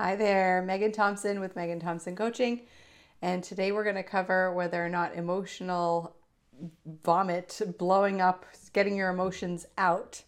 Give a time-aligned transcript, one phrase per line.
[0.00, 2.60] Hi there, Megan Thompson with Megan Thompson Coaching.
[3.20, 6.14] And today we're going to cover whether or not emotional
[7.02, 10.22] vomit, blowing up, getting your emotions out,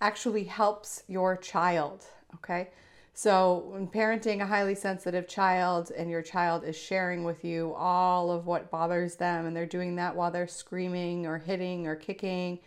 [0.00, 2.06] actually helps your child.
[2.36, 2.70] Okay.
[3.12, 8.30] So, when parenting a highly sensitive child and your child is sharing with you all
[8.30, 12.60] of what bothers them, and they're doing that while they're screaming or hitting or kicking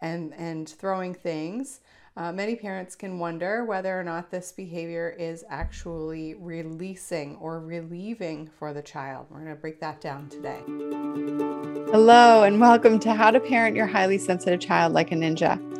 [0.00, 1.80] and, and throwing things,
[2.16, 8.50] uh, many parents can wonder whether or not this behavior is actually releasing or relieving
[8.58, 9.26] for the child.
[9.30, 10.60] We're going to break that down today.
[11.92, 15.79] Hello, and welcome to How to Parent Your Highly Sensitive Child Like a Ninja.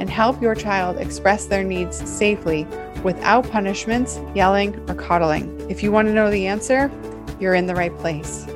[0.00, 2.66] and help your child express their needs safely
[3.04, 5.70] without punishments, yelling, or coddling.
[5.70, 6.90] If you want to know the answer,
[7.38, 8.46] you're in the right place.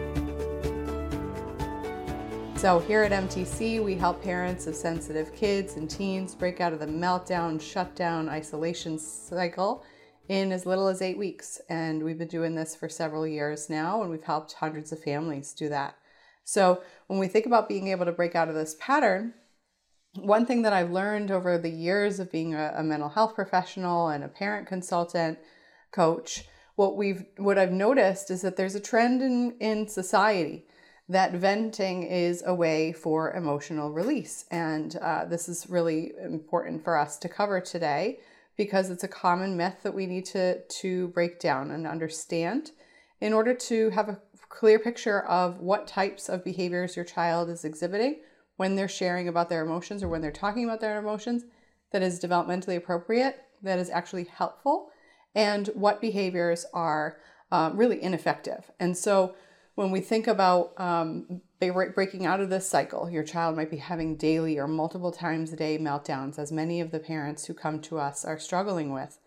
[2.56, 6.81] So, here at MTC, we help parents of sensitive kids and teens break out of
[6.81, 9.84] the meltdown, shutdown, isolation cycle
[10.28, 11.61] in as little as eight weeks.
[11.69, 15.53] And we've been doing this for several years now, and we've helped hundreds of families
[15.53, 15.97] do that.
[16.45, 19.34] So, when we think about being able to break out of this pattern,
[20.17, 24.09] one thing that I've learned over the years of being a, a, mental health professional
[24.09, 25.39] and a parent consultant
[25.91, 26.45] coach,
[26.77, 30.67] what we've what I've noticed is that there's a trend in, in society
[31.09, 34.47] that venting is a way for emotional release.
[34.51, 38.21] And uh, this is really important for us to cover today
[38.56, 42.71] because it's a common myth that we need to, to break down and understand
[43.21, 47.65] in order to have a clear picture of what types of behaviors your child is
[47.65, 48.21] exhibiting
[48.56, 51.44] when they're sharing about their emotions or when they're talking about their emotions
[51.92, 54.91] that is developmentally appropriate, that is actually helpful,
[55.34, 57.19] and what behaviors are
[57.50, 58.70] uh, really ineffective.
[58.78, 59.34] And so
[59.75, 61.41] when we think about um,
[61.94, 65.56] breaking out of this cycle, your child might be having daily or multiple times a
[65.56, 69.19] day meltdowns, as many of the parents who come to us are struggling with.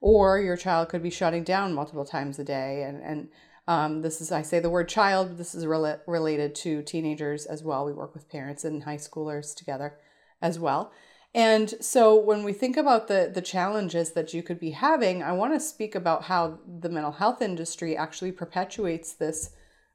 [0.00, 3.28] Or your child could be shutting down multiple times a day and, and
[3.68, 7.62] um, this is, I say the word child, this is rel- related to teenagers as
[7.62, 7.84] well.
[7.84, 9.98] We work with parents and high schoolers together
[10.40, 10.92] as well.
[11.34, 15.32] And so when we think about the, the challenges that you could be having, I
[15.32, 19.50] want to speak about how the mental health industry actually perpetuates this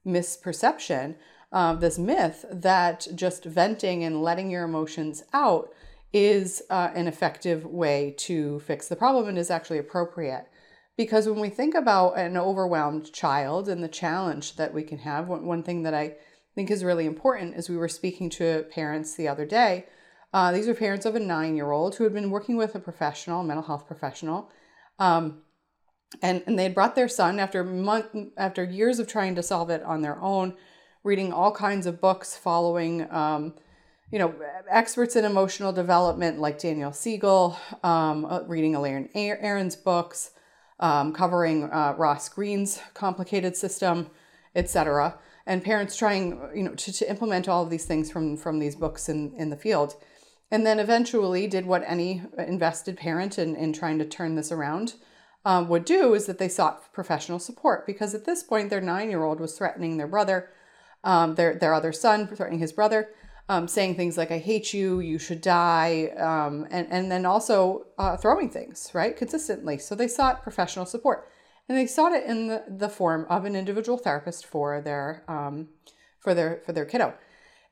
[0.06, 1.16] misperception,
[1.52, 5.74] uh, this myth that just venting and letting your emotions out
[6.14, 10.48] is uh, an effective way to fix the problem and is actually appropriate.
[10.98, 15.28] Because when we think about an overwhelmed child and the challenge that we can have,
[15.28, 16.16] one, one thing that I
[16.54, 19.86] think is really important is we were speaking to parents the other day.
[20.34, 22.80] Uh, these are parents of a nine year old who had been working with a
[22.80, 24.50] professional, a mental health professional.
[25.00, 25.42] Um,
[26.22, 28.08] and, and they had brought their son after month,
[28.38, 30.56] after years of trying to solve it on their own,
[31.04, 33.54] reading all kinds of books, following um,
[34.12, 34.36] you know
[34.70, 40.32] experts in emotional development like Daniel Siegel, um, uh, reading Elaine Aron's books,
[40.82, 44.10] um, covering uh, Ross Greene's complicated system,
[44.56, 45.18] etc.
[45.46, 48.76] And parents trying, you know, to, to implement all of these things from from these
[48.76, 49.96] books in in the field,
[50.50, 54.96] and then eventually did what any invested parent in in trying to turn this around
[55.46, 59.10] um, would do is that they sought professional support because at this point their nine
[59.10, 60.50] year old was threatening their brother,
[61.04, 63.10] um, their their other son threatening his brother
[63.50, 67.88] um, saying things like "I hate you," "You should die," um, and and then also
[67.98, 69.78] uh, throwing things right consistently.
[69.78, 71.28] So they sought professional support,
[71.68, 75.70] and they sought it in the, the form of an individual therapist for their um,
[76.20, 77.14] for their for their kiddo.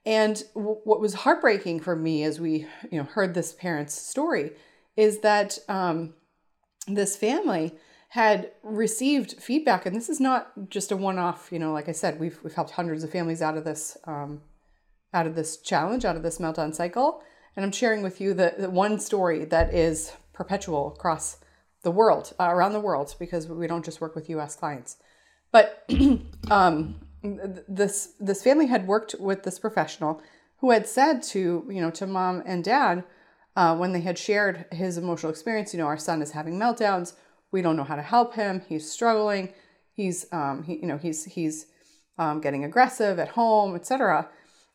[0.05, 4.51] And w- what was heartbreaking for me as we you know heard this parent's story
[4.95, 6.13] is that um,
[6.87, 7.75] this family
[8.09, 11.49] had received feedback, and this is not just a one-off.
[11.51, 14.41] You know, like I said, we've we've helped hundreds of families out of this um,
[15.13, 17.21] out of this challenge, out of this meltdown cycle.
[17.55, 21.37] And I'm sharing with you the, the one story that is perpetual across
[21.83, 24.97] the world, uh, around the world, because we don't just work with US clients.
[25.51, 25.89] But
[26.51, 30.21] um, this this family had worked with this professional
[30.59, 33.03] who had said to you know to mom and dad
[33.55, 37.13] uh, when they had shared his emotional experience, you know, our son is having meltdowns.
[37.51, 38.61] We don't know how to help him.
[38.69, 39.53] He's struggling.
[39.91, 41.65] He's um, he, you know he's he's
[42.17, 44.29] um, getting aggressive at home, etc.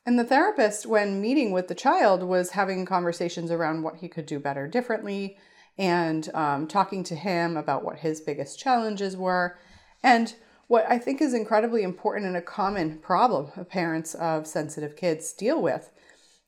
[0.06, 4.26] And the therapist, when meeting with the child, was having conversations around what he could
[4.26, 5.38] do better differently
[5.78, 9.58] and um, talking to him about what his biggest challenges were.
[10.02, 10.34] And
[10.66, 15.60] what I think is incredibly important and a common problem parents of sensitive kids deal
[15.60, 15.90] with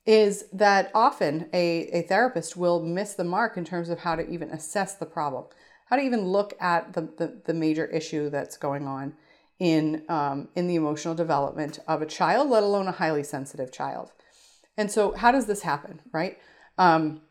[0.05, 4.29] is that often a, a therapist will miss the mark in terms of how to
[4.29, 5.45] even assess the problem,
[5.87, 9.15] how to even look at the, the, the major issue that's going on
[9.59, 14.13] in, um, in the emotional development of a child, let alone a highly sensitive child.
[14.77, 16.39] And so, how does this happen, right?
[16.77, 17.23] Um,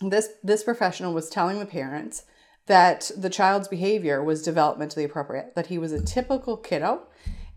[0.00, 2.24] this, this professional was telling the parents
[2.66, 7.02] that the child's behavior was developmentally appropriate, that he was a typical kiddo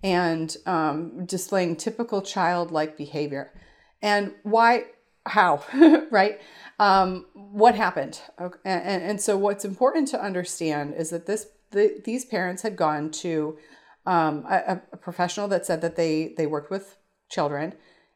[0.02, 3.52] and um, displaying typical childlike behavior.
[4.02, 4.86] And why,
[5.26, 5.64] how,
[6.12, 6.40] right?
[6.80, 8.22] Um, what happened?
[8.40, 8.58] Okay.
[8.64, 13.12] And, and, so, what's important to understand is that this the, these parents had gone
[13.12, 13.58] to
[14.10, 16.98] um, a, a, professional that said that they they worked with
[17.30, 17.76] children,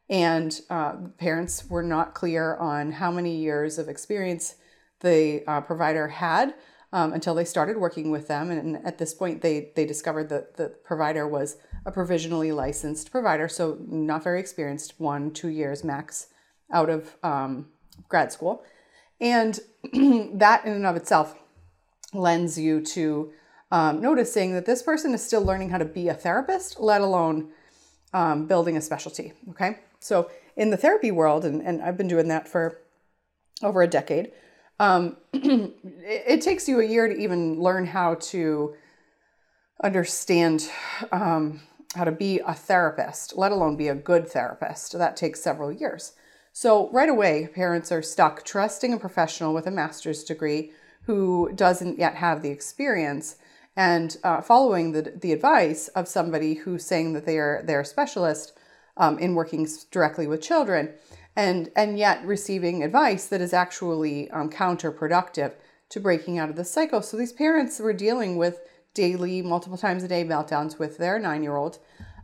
[0.09, 4.55] and uh, parents were not clear on how many years of experience
[5.01, 6.55] the uh, provider had
[6.93, 8.49] um, until they started working with them.
[8.49, 13.47] And at this point, they, they discovered that the provider was a provisionally licensed provider,
[13.47, 16.27] so not very experienced, one, two years max
[16.71, 17.67] out of um,
[18.09, 18.63] grad school.
[19.21, 19.59] And
[19.93, 21.35] that in and of itself
[22.13, 23.31] lends you to
[23.73, 27.49] um, noticing that this person is still learning how to be a therapist, let alone
[28.13, 29.33] um, building a specialty.
[29.49, 29.79] Okay.
[29.99, 32.79] So in the therapy world, and, and I've been doing that for
[33.63, 34.31] over a decade,
[34.79, 35.73] um, it,
[36.05, 38.75] it, takes you a year to even learn how to
[39.83, 40.69] understand
[41.11, 41.59] um,
[41.95, 44.95] how to be a therapist, let alone be a good therapist.
[44.95, 46.13] That takes several years.
[46.51, 50.73] So, right away, parents are stuck trusting a professional with a master's degree
[51.05, 53.37] who doesn't yet have the experience
[53.75, 57.85] and uh, following the, the advice of somebody who's saying that they are, they're a
[57.85, 58.53] specialist
[58.97, 60.93] um, in working directly with children
[61.35, 65.53] and and yet receiving advice that is actually um, counterproductive
[65.89, 67.01] to breaking out of the cycle.
[67.01, 68.61] So these parents were dealing with
[68.93, 71.79] daily, multiple times a day meltdowns with their nine-year-old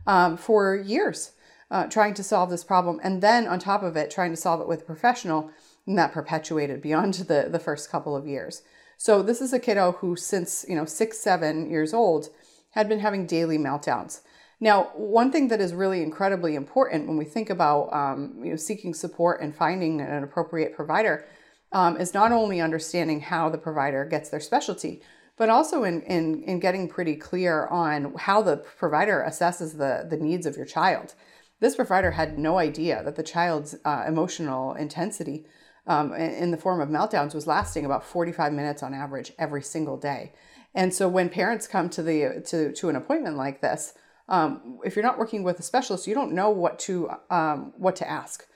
[0.06, 1.32] um, for years,
[1.70, 4.60] uh, trying to solve this problem, and then on top of it, trying to solve
[4.60, 5.50] it with a professional,
[5.86, 8.62] and that perpetuated beyond the the first couple of years.
[9.00, 12.28] So this is a kiddo who, since you know six, seven years old,
[12.72, 14.20] had been having daily meltdowns.
[14.60, 18.56] Now, one thing that is really incredibly important when we think about um, you know,
[18.56, 21.24] seeking support and finding an appropriate provider
[21.72, 25.00] um, is not only understanding how the provider gets their specialty,
[25.38, 30.22] but also in, in, in getting pretty clear on how the provider assesses the, the
[30.22, 31.14] needs of your child.
[31.60, 35.46] This provider had no idea that the child's uh, emotional intensity
[35.86, 39.96] um, in the form of meltdowns was lasting about 45 minutes on average every single
[39.96, 40.32] day.
[40.74, 43.94] And so when parents come to the to, to an appointment like this,
[44.28, 47.96] um, if you're not working with a specialist, you don't know what to um, what
[47.96, 48.46] to ask,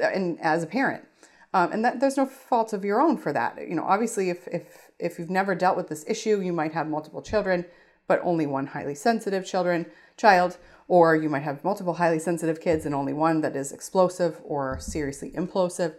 [0.00, 1.04] and as a parent,
[1.52, 3.58] um, and that there's no fault of your own for that.
[3.68, 6.86] You know, obviously, if if if you've never dealt with this issue, you might have
[6.86, 7.64] multiple children,
[8.06, 9.86] but only one highly sensitive children
[10.16, 14.40] child, or you might have multiple highly sensitive kids and only one that is explosive
[14.44, 15.94] or seriously implosive.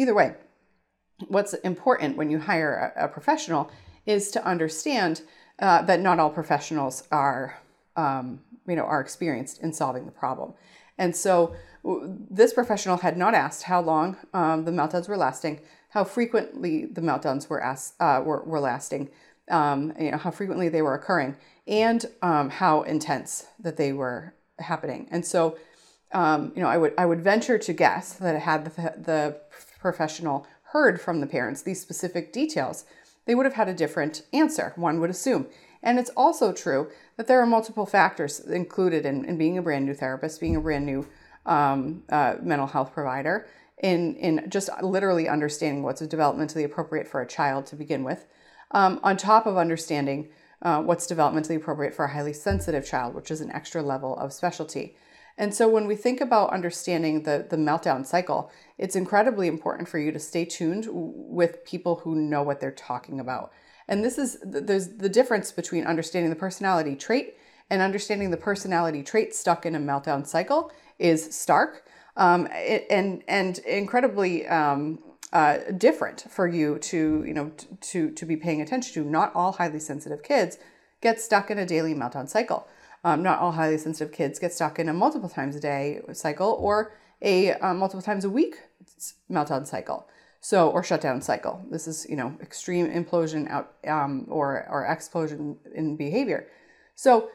[0.00, 0.34] Either way,
[1.28, 3.70] what's important when you hire a, a professional
[4.06, 5.22] is to understand
[5.58, 7.60] uh, that not all professionals are
[7.96, 10.54] um, you know, are experienced in solving the problem.
[10.98, 11.54] And so
[12.30, 15.60] this professional had not asked how long um, the meltdowns were lasting,
[15.90, 19.10] how frequently the meltdowns were asked, uh, were, were lasting,
[19.50, 21.36] um, you know, how frequently they were occurring,
[21.66, 25.08] and um, how intense that they were happening.
[25.10, 25.58] And so,
[26.12, 29.40] um, you know, I would I would venture to guess that it had the, the
[29.80, 32.84] professional heard from the parents these specific details,
[33.26, 34.72] they would have had a different answer.
[34.76, 35.46] One would assume.
[35.82, 39.86] And it's also true that there are multiple factors included in, in being a brand
[39.86, 41.06] new therapist, being a brand new
[41.46, 43.46] um, uh, mental health provider,
[43.82, 48.26] in, in just literally understanding what's developmentally appropriate for a child to begin with,
[48.72, 50.28] um, on top of understanding
[50.62, 54.32] uh, what's developmentally appropriate for a highly sensitive child, which is an extra level of
[54.32, 54.94] specialty.
[55.40, 59.98] And so when we think about understanding the, the meltdown cycle, it's incredibly important for
[59.98, 63.50] you to stay tuned with people who know what they're talking about.
[63.88, 67.38] And this is there's the difference between understanding the personality trait
[67.70, 71.86] and understanding the personality trait stuck in a meltdown cycle is stark
[72.18, 72.46] um,
[72.90, 74.98] and and incredibly um,
[75.32, 79.08] uh, different for you to you know to to be paying attention to.
[79.08, 80.58] Not all highly sensitive kids
[81.00, 82.68] get stuck in a daily meltdown cycle.
[83.02, 86.56] Um, not all highly sensitive kids get stuck in a multiple times a day cycle
[86.60, 86.92] or
[87.22, 88.56] a uh, multiple times a week
[89.30, 90.06] meltdown cycle.
[90.42, 91.62] So, or shutdown cycle.
[91.70, 96.46] This is, you know, extreme implosion out um, or, or explosion in behavior.
[96.94, 97.28] So,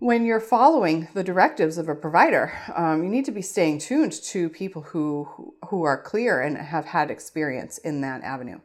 [0.00, 4.10] when you're following the directives of a provider, um, you need to be staying tuned
[4.10, 8.58] to people who, who are clear and have had experience in that avenue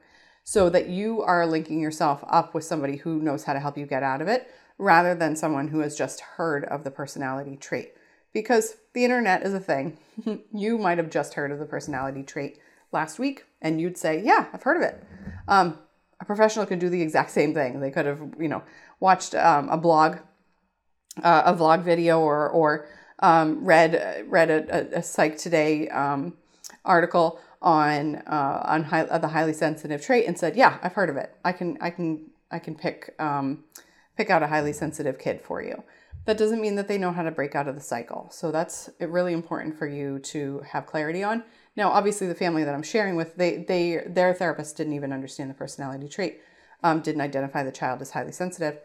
[0.49, 3.85] so that you are linking yourself up with somebody who knows how to help you
[3.85, 7.91] get out of it rather than someone who has just heard of the personality trait.
[8.31, 9.97] Because the internet is a thing.
[10.53, 12.59] you might have just heard of the personality trait
[12.93, 15.03] last week and you'd say, Yeah, I've heard of it.
[15.49, 15.79] Um,
[16.21, 17.81] a professional could do the exact same thing.
[17.81, 18.63] They could have, you know,
[19.01, 20.19] watched um, a blog,
[21.21, 22.87] uh, a vlog video, or or
[23.19, 26.37] um, read read a, a, a Psych Today um,
[26.85, 31.09] article on uh, on high, uh, the highly sensitive trait and said, "Yeah, I've heard
[31.09, 31.35] of it.
[31.43, 33.63] I can I can I can pick um,
[34.15, 35.83] pick out a highly sensitive kid for you."
[36.25, 38.29] That doesn't mean that they know how to break out of the cycle.
[38.31, 41.43] So that's really important for you to have clarity on.
[41.75, 45.49] Now, obviously, the family that I'm sharing with, they they their therapist didn't even understand
[45.49, 46.41] the personality trait,
[46.83, 48.77] um, didn't identify the child as highly sensitive,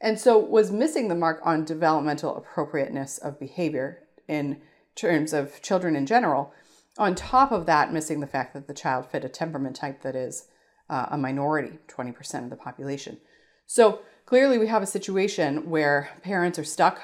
[0.00, 4.60] and so was missing the mark on developmental appropriateness of behavior in
[4.94, 6.54] terms of children in general
[6.98, 10.14] on top of that, missing the fact that the child fit a temperament type that
[10.14, 10.48] is
[10.88, 13.18] uh, a minority, 20% of the population.
[13.66, 17.00] So clearly, we have a situation where parents are stuck,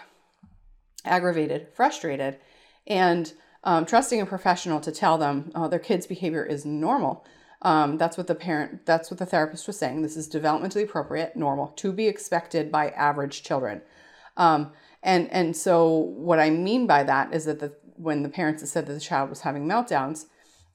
[1.05, 2.39] aggravated, frustrated,
[2.87, 3.33] and
[3.65, 7.25] um, trusting a professional to tell them oh, their kid's behavior is normal.
[7.63, 10.03] Um, that's what the parent, that's what the therapist was saying.
[10.03, 13.83] This is developmentally appropriate, normal, to be expected by average children.
[14.37, 18.69] Um, and and so what I mean by that is that the when the parents
[18.71, 20.27] said that the child was having meltdowns,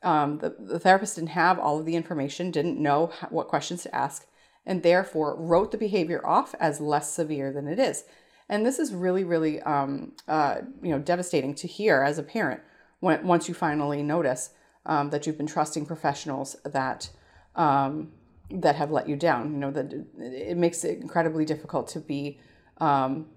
[0.03, 3.95] um, the, the therapist didn't have all of the information, didn't know what questions to
[3.95, 4.27] ask,
[4.65, 8.03] and therefore wrote the behavior off as less severe than it is.
[8.47, 12.61] And this is really, really, um, uh, you know, devastating to hear as a parent
[12.99, 14.51] when once you finally notice
[14.85, 17.09] um, that you've been trusting professionals that
[17.55, 18.11] um,
[18.51, 19.51] that have let you down.
[19.51, 22.39] You know that it makes it incredibly difficult to be
[22.77, 23.27] um,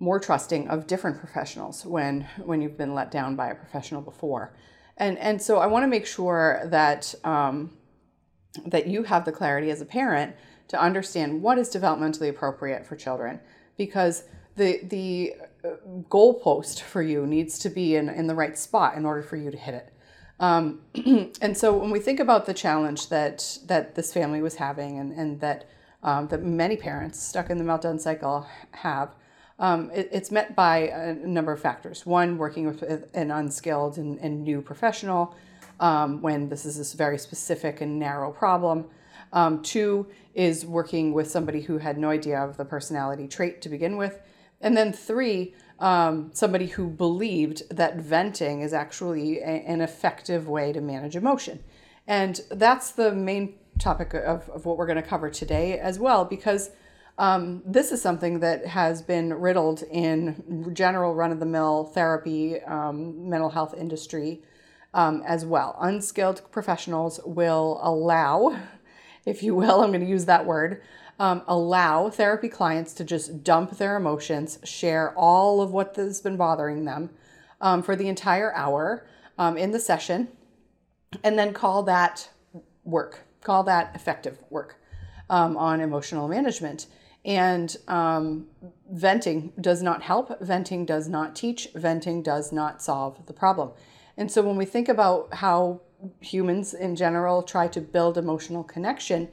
[0.00, 4.52] more trusting of different professionals when when you've been let down by a professional before.
[4.96, 7.76] And and so i want to make sure that um,
[8.66, 10.34] that you have the clarity as a parent
[10.68, 13.40] to understand what is developmentally appropriate for children.
[13.76, 14.24] Because
[14.56, 15.68] the the uh,
[16.08, 19.50] goalpost for you needs to be in, in the right spot in order for you
[19.50, 19.92] to hit it.
[20.40, 20.80] Um,
[21.42, 25.12] and so when we think about the challenge that that this family was having and,
[25.12, 25.68] and that
[26.02, 29.14] um, that many parents stuck in the meltdown cycle have
[29.60, 32.04] um, it, it's met by a number of factors.
[32.04, 32.82] One, working with
[33.14, 35.36] an unskilled and, and new professional
[35.78, 38.86] um, when this is a very specific and narrow problem.
[39.32, 43.68] Um, two is working with somebody who had no idea of the personality trait to
[43.68, 44.18] begin with.
[44.60, 50.72] And then three, um, somebody who believed that venting is actually a, an effective way
[50.72, 51.62] to manage emotion.
[52.06, 56.24] And that's the main topic of, of what we're going to cover today as well,
[56.24, 56.70] because
[57.18, 62.60] um, this is something that has been riddled in general run of the mill therapy,
[62.62, 64.42] um, mental health industry
[64.94, 65.76] um, as well.
[65.80, 68.58] Unskilled professionals will allow,
[69.26, 70.82] if you will, I'm going to use that word,
[71.18, 76.36] um, allow therapy clients to just dump their emotions, share all of what has been
[76.38, 77.10] bothering them
[77.60, 80.28] um, for the entire hour um, in the session,
[81.22, 82.30] and then call that
[82.84, 84.76] work, call that effective work
[85.28, 86.86] on emotional management.
[87.24, 88.46] And um,
[88.90, 93.72] venting does not help, venting does not teach, venting does not solve the problem.
[94.16, 95.82] And so when we think about how
[96.20, 99.28] humans in general try to build emotional connection,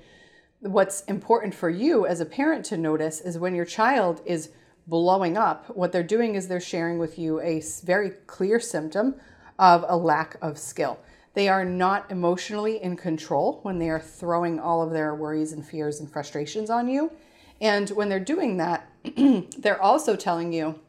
[0.59, 4.49] what's important for you as a parent to notice is when your child is
[4.85, 9.15] blowing up, what they're doing is they're sharing with you a very clear symptom
[9.59, 10.99] of a lack of skill.
[11.33, 15.65] They are not emotionally in control when they are throwing all of their worries and
[15.65, 17.11] fears and frustrations on you.
[17.61, 18.89] And when they're doing that,
[19.57, 20.79] they're also telling you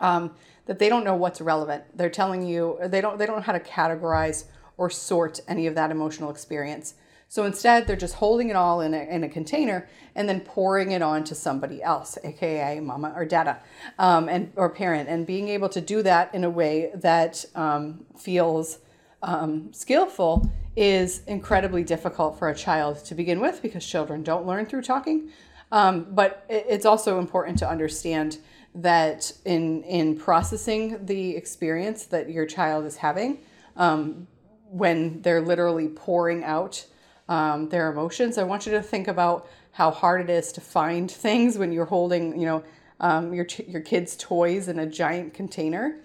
[0.00, 0.34] um,
[0.66, 1.84] that they don't know what's relevant.
[1.96, 4.44] They're telling you they don't they don't know how to categorize
[4.76, 6.94] or sort any of that emotional experience.
[7.30, 10.92] So instead, they're just holding it all in a, in a container and then pouring
[10.92, 13.60] it on to somebody else, aka mama or dada,
[13.98, 18.06] um, and or parent, and being able to do that in a way that um,
[18.16, 18.78] feels
[19.22, 24.64] um, skillful is incredibly difficult for a child to begin with because children don't learn
[24.64, 25.28] through talking.
[25.70, 28.38] Um, but it's also important to understand
[28.74, 33.38] that in in processing the experience that your child is having,
[33.76, 34.26] um,
[34.70, 36.86] when they're literally pouring out
[37.28, 41.10] um, their emotions, I want you to think about how hard it is to find
[41.26, 42.64] things when you're holding, you know,
[43.00, 45.96] um, your your kids' toys in a giant container.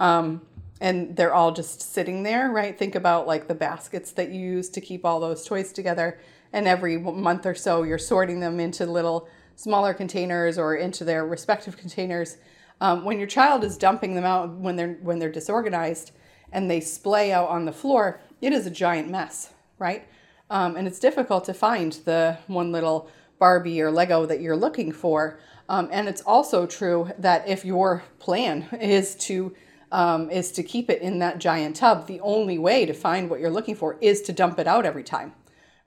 [0.00, 0.42] Um,
[0.80, 2.76] and they're all just sitting there, right?
[2.76, 6.18] Think about like the baskets that you use to keep all those toys together
[6.52, 11.26] and every month or so you're sorting them into little smaller containers or into their
[11.26, 12.36] respective containers.
[12.80, 16.12] Um, when your child is dumping them out when they're when they're disorganized
[16.50, 20.06] and they splay out on the floor, it is a giant mess, right?
[20.50, 24.92] Um, and it's difficult to find the one little Barbie or Lego that you're looking
[24.92, 25.38] for.
[25.68, 29.54] Um, and it's also true that if your plan is to
[29.90, 33.40] um, is to keep it in that giant tub, the only way to find what
[33.40, 35.34] you're looking for is to dump it out every time,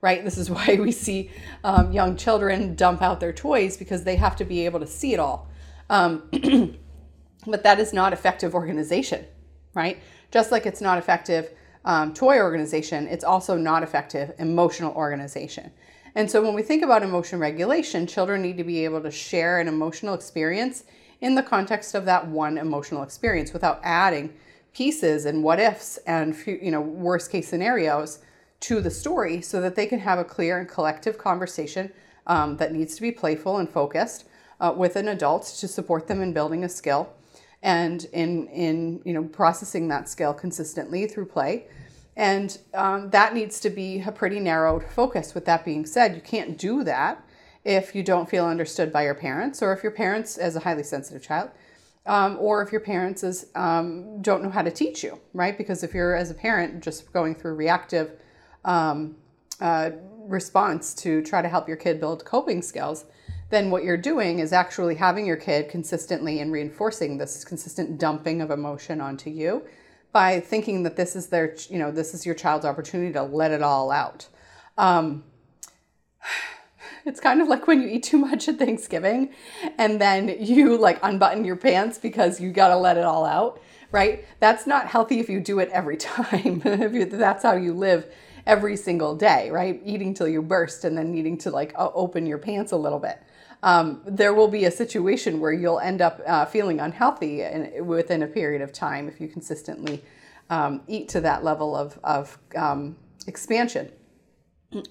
[0.06, 0.24] right?
[0.24, 1.30] This is why we see
[1.64, 5.12] um, young children dump out their toys because they have to be able to see
[5.12, 5.48] it all.
[5.90, 6.22] Um,
[7.46, 9.24] but that is not effective organization,
[9.74, 9.98] right?
[10.30, 11.50] Just like it's not effective
[11.84, 15.72] um, toy organization, it's also not effective emotional organization.
[16.14, 19.58] And so when we think about emotion regulation, children need to be able to share
[19.58, 20.84] an emotional experience
[21.20, 24.32] in the context of that one emotional experience without adding
[24.72, 28.20] pieces and what ifs and you know worst case scenarios
[28.60, 31.92] to the story so that they can have a clear and collective conversation
[32.26, 34.24] um, that needs to be playful and focused
[34.60, 37.12] uh, with an adult to support them in building a skill
[37.62, 41.66] and in in you know processing that skill consistently through play.
[42.16, 45.34] And um, that needs to be a pretty narrowed focus.
[45.34, 47.22] With that being said you can't do that
[47.64, 50.84] if you don't feel understood by your parents or if your parents as a highly
[50.84, 51.50] sensitive child
[52.06, 55.58] um, or if your parents is, um, don't know how to teach you right?
[55.58, 58.12] Because if you're as a parent just going through reactive
[58.66, 59.16] um,
[59.62, 59.90] uh,
[60.26, 63.06] response to try to help your kid build coping skills
[63.48, 68.40] then what you're doing is actually having your kid consistently and reinforcing this consistent dumping
[68.40, 69.62] of emotion onto you
[70.12, 73.52] by thinking that this is their, you know, this is your child's opportunity to let
[73.52, 74.26] it all out.
[74.76, 75.24] Um,
[77.04, 79.32] it's kind of like when you eat too much at Thanksgiving
[79.78, 83.60] and then you like unbutton your pants because you got to let it all out,
[83.92, 84.24] right?
[84.40, 86.62] That's not healthy if you do it every time.
[86.64, 88.12] if that's how you live
[88.46, 89.80] every single day, right?
[89.84, 93.20] Eating till you burst and then needing to like open your pants a little bit
[93.62, 98.22] um, there will be a situation where you'll end up uh, feeling unhealthy in, within
[98.22, 100.02] a period of time if you consistently
[100.50, 103.90] um, eat to that level of, of um, expansion.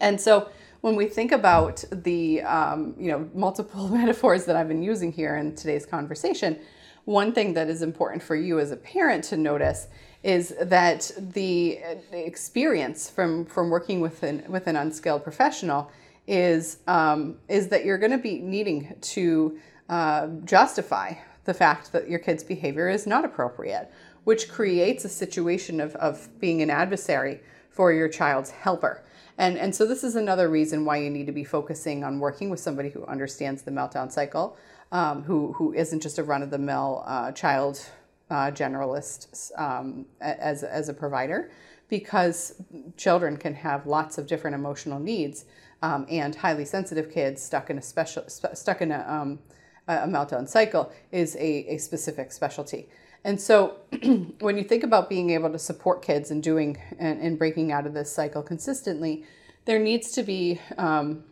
[0.01, 0.49] And so
[0.81, 5.37] when we think about the um, you know multiple metaphors that I've been using here
[5.37, 6.59] in today's conversation,
[7.05, 9.87] one thing that is important for you as a parent to notice
[10.25, 11.79] is that the
[12.11, 15.91] experience from from working with an with an unskilled professional
[16.27, 22.09] is um, is that you're going to be needing to uh, justify the fact that
[22.09, 23.91] your kid's behavior is not appropriate,
[24.23, 29.03] which creates a situation of, of being an adversary for your child's helper.
[29.37, 32.49] And, and so this is another reason why you need to be focusing on working
[32.49, 34.57] with somebody who understands the meltdown cycle,
[34.91, 37.85] um, who, who isn't just a run-of-the-mill uh, child
[38.29, 41.51] uh, generalist um, as, as a provider,
[41.89, 42.61] because
[42.97, 45.45] children can have lots of different emotional needs
[45.81, 49.39] um, and highly sensitive kids stuck in a special stuck in a, um,
[49.87, 52.89] a meltdown cycle is a, a specific specialty.
[53.23, 53.77] And so,
[54.39, 57.85] when you think about being able to support kids and doing and, and breaking out
[57.85, 59.25] of this cycle consistently,
[59.65, 61.23] there needs to be um,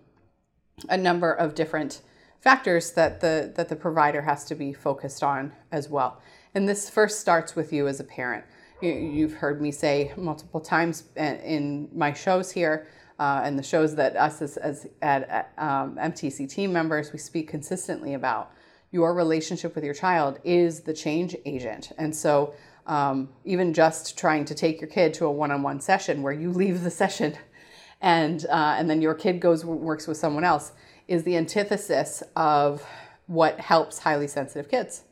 [0.90, 2.02] a number of different
[2.42, 6.22] factors that the that the provider has to be focused on as well.
[6.56, 8.44] And this first starts with you as a parent.
[8.82, 12.88] You, have heard me say multiple times in my shows here
[13.18, 17.48] uh, and the shows that us as, as at, um, MTC team members we speak
[17.48, 18.52] consistently about.
[18.92, 22.54] Your relationship with your child is the change agent, and so
[22.86, 26.84] um, even just trying to take your kid to a one-on-one session where you leave
[26.84, 27.36] the session,
[28.02, 30.74] and uh, and then your kid goes works with someone else
[31.08, 32.86] is the antithesis of
[33.26, 35.06] what helps highly sensitive kids.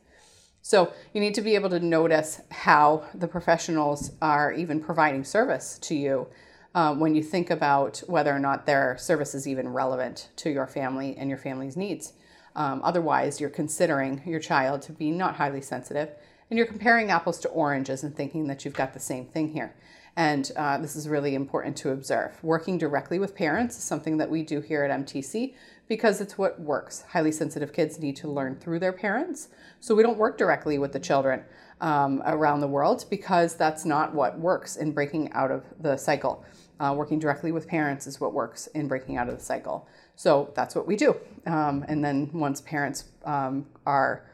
[0.62, 5.76] So you need to be able to notice how the professionals are even providing service
[5.80, 6.28] to you
[6.74, 10.68] um, when you think about whether or not their service is even relevant to your
[10.68, 12.12] family and your family's needs.
[12.54, 16.10] Um, otherwise, you're considering your child to be not highly sensitive
[16.48, 19.74] and you're comparing apples to oranges and thinking that you've got the same thing here.
[20.16, 22.38] And uh, this is really important to observe.
[22.42, 25.54] Working directly with parents is something that we do here at MTC
[25.92, 27.04] because it's what works.
[27.10, 29.48] Highly sensitive kids need to learn through their parents.
[29.78, 31.44] So we don't work directly with the children
[31.82, 36.46] um, around the world because that's not what works in breaking out of the cycle.
[36.80, 39.86] Uh, working directly with parents is what works in breaking out of the cycle.
[40.16, 41.14] So that's what we do.
[41.44, 44.24] Um, and then once parents um, are,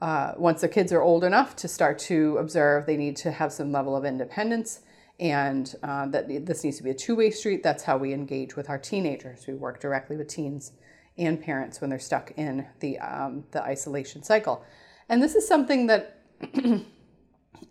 [0.00, 3.52] uh, once the kids are old enough to start to observe, they need to have
[3.52, 4.82] some level of independence
[5.18, 7.64] and uh, that this needs to be a two-way street.
[7.64, 9.48] That's how we engage with our teenagers.
[9.48, 10.70] We work directly with teens
[11.18, 14.64] and parents when they're stuck in the um, the isolation cycle,
[15.08, 16.20] and this is something that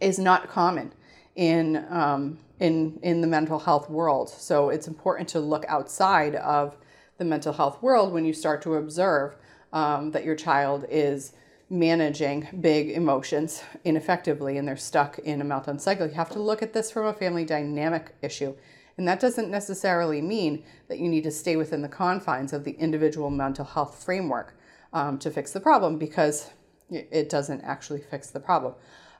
[0.01, 0.93] is not common
[1.35, 4.29] in um, in in the mental health world.
[4.29, 6.75] So it's important to look outside of
[7.17, 9.35] the mental health world when you start to observe
[9.73, 11.33] um, that your child is
[11.69, 16.07] managing big emotions ineffectively and they're stuck in a meltdown cycle.
[16.07, 18.55] You have to look at this from a family dynamic issue
[18.97, 22.71] And that doesn't necessarily mean that you need to stay within the confines of the
[22.71, 24.57] individual mental health framework
[24.93, 26.49] um, to fix the problem because
[26.89, 28.73] it doesn't actually fix the problem.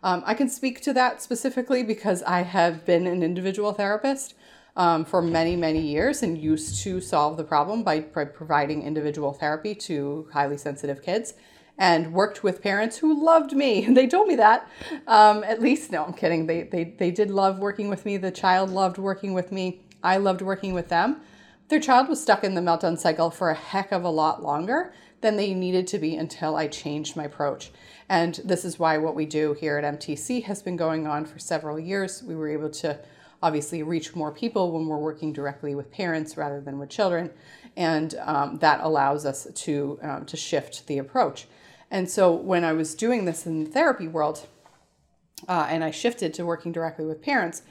[0.03, 4.35] Um, I can speak to that specifically because I have been an individual therapist
[4.75, 9.33] um, for many, many years and used to solve the problem by, by providing individual
[9.33, 11.33] therapy to highly sensitive kids
[11.77, 13.87] and worked with parents who loved me.
[13.97, 14.69] They told me that.
[15.07, 16.45] Um, at least, no, I'm kidding.
[16.45, 18.17] They, they, they did love working with me.
[18.17, 19.81] The child loved working with me.
[20.03, 21.21] I loved working with them.
[21.69, 24.93] Their child was stuck in the meltdown cycle for a heck of a lot longer
[25.21, 27.71] than they needed to be until I changed my approach.
[28.07, 31.39] And this is why what we do here at MTC has been going on for
[31.39, 32.23] several years.
[32.23, 32.99] We were able to
[33.41, 37.31] obviously reach more people when we're working directly with parents rather than with children.
[37.75, 41.47] And um, that allows us to, um, to shift the approach.
[41.89, 44.47] And so when I was doing this in the therapy world,
[45.47, 47.61] uh, and I shifted to working directly with parents,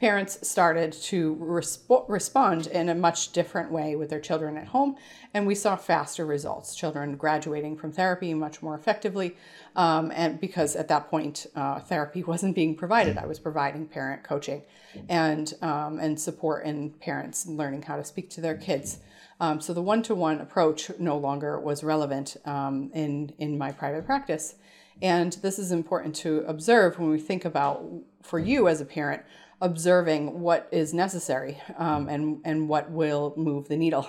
[0.00, 4.96] parents started to resp- respond in a much different way with their children at home.
[5.32, 9.36] And we saw faster results, children graduating from therapy much more effectively.
[9.74, 14.22] Um, and because at that point, uh, therapy wasn't being provided, I was providing parent
[14.22, 14.62] coaching
[15.08, 18.98] and, um, and support in parents learning how to speak to their kids.
[19.38, 23.72] Um, so the one to one approach no longer was relevant um, in, in my
[23.72, 24.54] private practice.
[25.02, 27.84] And this is important to observe when we think about,
[28.22, 29.22] for you as a parent,
[29.60, 34.08] observing what is necessary um, and, and what will move the needle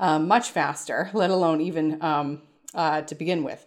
[0.00, 2.42] um, much faster, let alone even um,
[2.74, 3.66] uh, to begin with,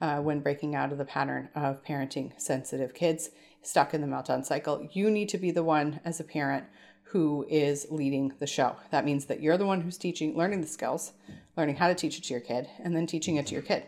[0.00, 3.30] uh, when breaking out of the pattern of parenting sensitive kids
[3.62, 4.88] stuck in the meltdown cycle.
[4.92, 6.64] You need to be the one as a parent
[7.10, 8.76] who is leading the show.
[8.90, 11.12] That means that you're the one who's teaching, learning the skills,
[11.56, 13.84] learning how to teach it to your kid, and then teaching it to your kid.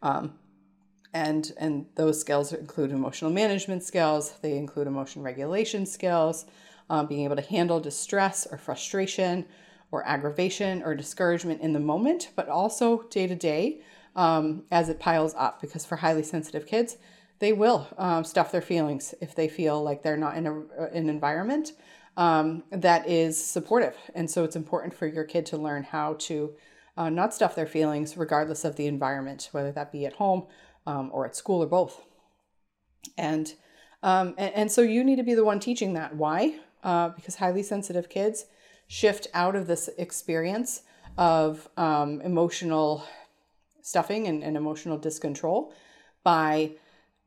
[0.00, 0.34] Um,
[1.12, 6.46] and and those skills include emotional management skills they include emotion regulation skills
[6.90, 9.44] um, being able to handle distress or frustration
[9.90, 13.80] or aggravation or discouragement in the moment but also day to day
[14.16, 16.96] as it piles up because for highly sensitive kids
[17.38, 20.88] they will um, stuff their feelings if they feel like they're not in a, uh,
[20.92, 21.72] an environment
[22.16, 26.52] um, that is supportive and so it's important for your kid to learn how to
[26.96, 30.46] uh, not stuff their feelings regardless of the environment whether that be at home
[30.86, 32.02] um, or at school or both.
[33.16, 33.52] And,
[34.02, 36.16] um, and, and so you need to be the one teaching that.
[36.16, 36.58] Why?
[36.82, 38.46] Uh, because highly sensitive kids
[38.88, 40.82] shift out of this experience
[41.16, 43.04] of um, emotional
[43.82, 45.72] stuffing and, and emotional discontrol
[46.24, 46.72] by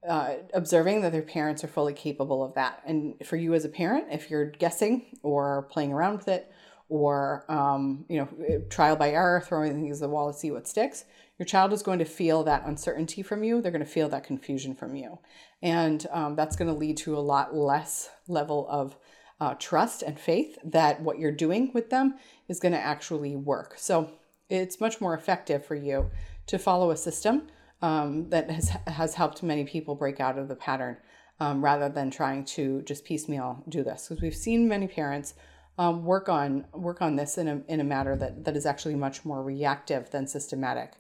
[0.08, 2.82] uh, observing that their parents are fully capable of that.
[2.86, 6.52] And for you as a parent, if you're guessing or playing around with it,
[6.88, 10.68] or um, you know, trial by error, throwing things at the wall to see what
[10.68, 11.06] sticks,
[11.40, 13.62] your child is going to feel that uncertainty from you.
[13.62, 15.20] They're going to feel that confusion from you.
[15.62, 18.96] And um, that's going to lead to a lot less level of
[19.42, 22.16] uh, trust and faith that what you're doing with them
[22.48, 23.74] is going to actually work.
[23.78, 24.12] So
[24.50, 26.12] it's much more effective for you
[26.48, 27.48] to follow a system
[27.86, 30.98] um, that has, has helped many people break out of the pattern
[31.40, 34.08] um, rather than trying to just piecemeal do this.
[34.08, 35.36] Because we've seen many parents
[35.78, 38.96] um, work on work on this in a, in a matter that, that is actually
[38.96, 40.94] much more reactive than systematic.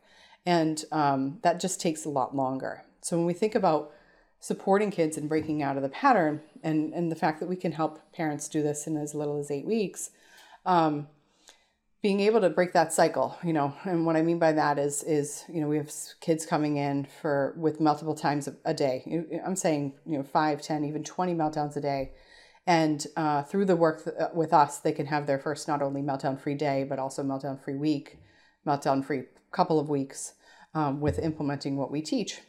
[0.45, 2.84] And um, that just takes a lot longer.
[3.02, 3.91] So when we think about
[4.39, 7.71] supporting kids and breaking out of the pattern, and, and the fact that we can
[7.71, 10.12] help parents do this in as little as eight weeks,
[10.67, 11.08] um,
[12.06, 15.02] being able to break that cycle, you know, and what I mean by that is,
[15.02, 15.91] is you know, we have
[16.22, 19.24] kids coming in for with multiple times a, day.
[19.44, 22.12] I'm saying, you know, five, ten, even 20 meltdowns a day.
[22.68, 26.04] And uh, through the work th- with us, they can have their first not only
[26.04, 28.20] meltdown free day, but also meltdown free week,
[28.68, 30.34] meltdown free couple of weeks
[30.76, 32.41] um, with implementing what we teach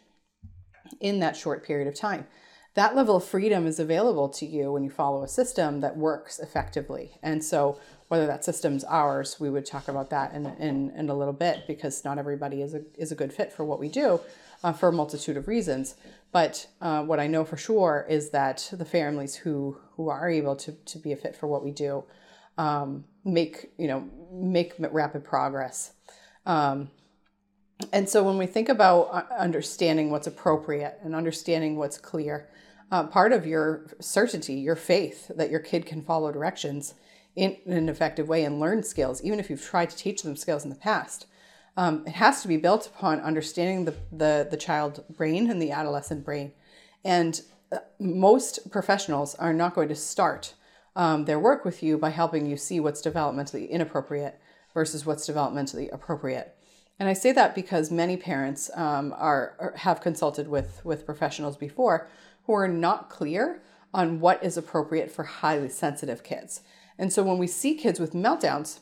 [1.00, 2.26] in that short period of time.
[2.74, 6.38] That level of freedom is available to you when you follow a system that works
[6.38, 7.18] effectively.
[7.22, 11.14] And so, whether that system's ours, we would talk about that in, in, in a
[11.14, 14.20] little bit because not everybody is a, is a good fit for what we do
[14.62, 15.96] uh, for a multitude of reasons.
[16.32, 20.56] But uh, what I know for sure is that the families who, who are able
[20.56, 22.04] to, to be a fit for what we do
[22.58, 25.92] um, make, you know, make rapid progress.
[26.44, 26.90] Um,
[27.92, 32.48] and so when we think about uh, understanding what's appropriate and understanding what's clear,
[32.90, 36.94] uh, part of your certainty, your faith that your kid can follow directions
[37.36, 40.64] in, an effective way and learn skills, even if you've tried to teach them skills
[40.64, 41.26] in the past,
[41.76, 45.70] um, it has to be built upon understanding the, the, the child brain and the
[45.70, 46.52] adolescent brain.
[47.04, 50.54] And uh, most professionals are not going to start
[50.96, 54.40] um, their work with you by helping you see what's developmentally inappropriate
[54.72, 56.56] versus what's developmentally appropriate.
[56.98, 62.08] And I say that because many parents um, are have consulted with with professionals before
[62.44, 63.60] who are not clear
[63.92, 66.62] on what is appropriate for highly sensitive kids.
[66.98, 68.80] And so when we see kids with meltdowns,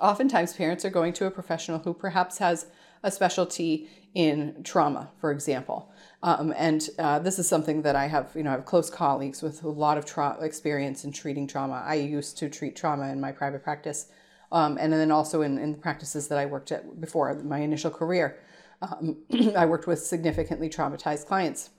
[0.00, 2.66] oftentimes parents are going to a professional who perhaps has
[3.02, 5.92] a specialty in trauma, for example.
[6.22, 9.42] Um, and uh, this is something that I have, you know, I have close colleagues
[9.42, 11.82] with a lot of tra- experience in treating trauma.
[11.84, 14.08] I used to treat trauma in my private practice,
[14.52, 18.38] um, and then also in, in practices that I worked at before my initial career.
[18.80, 19.18] Um,
[19.56, 21.70] I worked with significantly traumatized clients.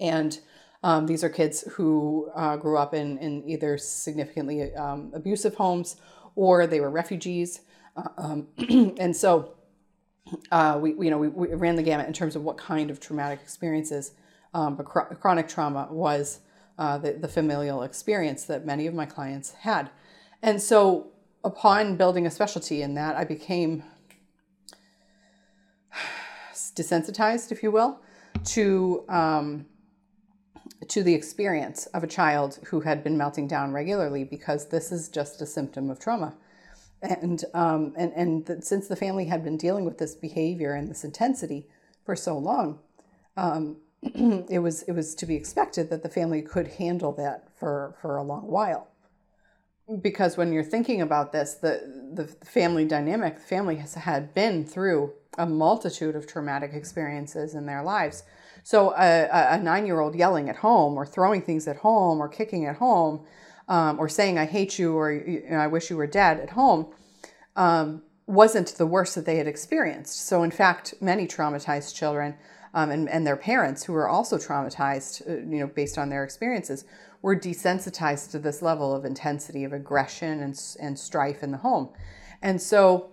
[0.00, 0.38] And
[0.86, 5.96] um, these are kids who uh, grew up in, in either significantly um, abusive homes
[6.36, 7.62] or they were refugees.
[7.96, 8.46] Uh, um,
[9.00, 9.54] and so
[10.52, 13.00] uh, we, you know, we, we, ran the gamut in terms of what kind of
[13.00, 14.12] traumatic experiences.
[14.54, 16.38] Um, but chronic trauma was
[16.78, 19.90] uh, the, the familial experience that many of my clients had.
[20.40, 21.08] And so
[21.42, 23.82] upon building a specialty in that, I became
[26.54, 27.98] desensitized, if you will,
[28.44, 29.66] to um,
[30.88, 35.08] to the experience of a child who had been melting down regularly because this is
[35.08, 36.34] just a symptom of trauma.
[37.02, 41.04] And, um, and, and since the family had been dealing with this behavior and this
[41.04, 41.66] intensity
[42.04, 42.80] for so long,
[43.36, 47.96] um, it, was, it was to be expected that the family could handle that for,
[48.00, 48.88] for a long while.
[50.00, 54.64] Because when you're thinking about this, the, the family dynamic, the family has had been
[54.64, 58.24] through a multitude of traumatic experiences in their lives
[58.62, 62.28] so a, a nine year old yelling at home or throwing things at home or
[62.28, 63.24] kicking at home
[63.68, 66.50] um, or saying, I hate you or you know, I wish you were dead at
[66.50, 66.92] home
[67.56, 70.26] um, wasn't the worst that they had experienced.
[70.26, 72.34] So, in fact, many traumatized children
[72.74, 76.24] um, and, and their parents who were also traumatized, uh, you know, based on their
[76.24, 76.84] experiences,
[77.22, 81.88] were desensitized to this level of intensity of aggression and, and strife in the home.
[82.42, 83.12] And so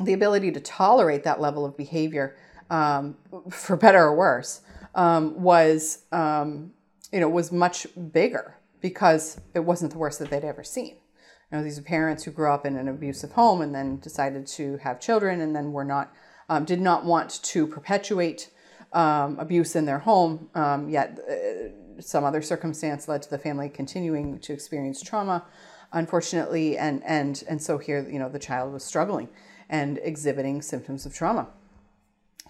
[0.00, 2.36] the ability to tolerate that level of behavior
[2.70, 3.16] um,
[3.50, 4.62] for better or worse,
[4.94, 6.72] um, was um,
[7.12, 10.96] you know was much bigger because it wasn't the worst that they'd ever seen.
[11.50, 14.46] You know, these are parents who grew up in an abusive home and then decided
[14.48, 16.12] to have children and then were not
[16.48, 18.50] um, did not want to perpetuate
[18.92, 20.48] um, abuse in their home.
[20.88, 25.44] Yet uh, some other circumstance led to the family continuing to experience trauma,
[25.92, 29.28] unfortunately, and and and so here you know the child was struggling
[29.72, 31.48] and exhibiting symptoms of trauma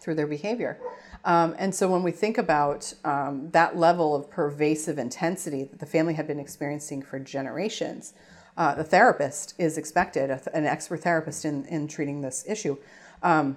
[0.01, 0.79] through their behavior.
[1.25, 5.87] Um, and so when we think about um, that level of pervasive intensity that the
[5.87, 8.13] family had been experiencing for generations,
[8.57, 12.77] uh, the therapist is expected, an expert therapist in, in treating this issue,
[13.23, 13.57] um,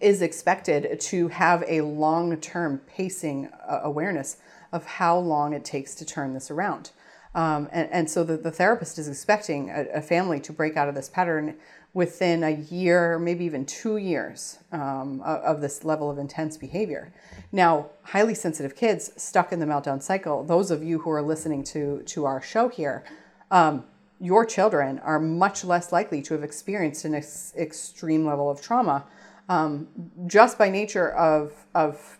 [0.00, 4.38] is expected to have a long term pacing uh, awareness
[4.72, 6.90] of how long it takes to turn this around.
[7.34, 10.90] Um, and, and, so the, the, therapist is expecting a, a, family to break out
[10.90, 11.56] of this pattern
[11.94, 17.12] within a year, maybe even two years um, of this level of intense behavior.
[17.50, 21.62] Now, highly sensitive kids stuck in the meltdown cycle, those of you who are listening
[21.64, 23.04] to, to our show here,
[23.50, 23.84] um,
[24.18, 29.04] your children are much less likely to have experienced an ex- extreme level of trauma
[29.48, 29.88] um,
[30.26, 32.18] just by nature of, of